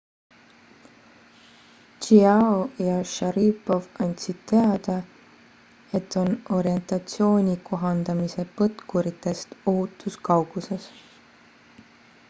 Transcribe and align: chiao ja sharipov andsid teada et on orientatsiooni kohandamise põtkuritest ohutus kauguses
chiao 2.05 2.55
ja 2.85 2.95
sharipov 3.11 3.89
andsid 4.05 4.39
teada 4.53 4.95
et 5.99 6.17
on 6.23 6.33
orientatsiooni 6.57 7.55
kohandamise 7.69 8.47
põtkuritest 8.57 9.57
ohutus 9.75 10.19
kauguses 10.31 10.91